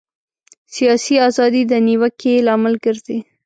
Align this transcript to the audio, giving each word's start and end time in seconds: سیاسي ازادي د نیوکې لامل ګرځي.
سیاسي 0.75 1.15
ازادي 1.29 1.63
د 1.71 1.73
نیوکې 1.87 2.33
لامل 2.47 2.73
ګرځي. 2.85 3.17